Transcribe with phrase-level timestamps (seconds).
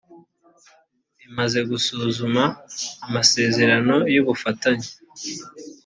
[1.27, 2.43] imaze gusuzuma
[3.05, 4.89] amasezerano y ubufatanye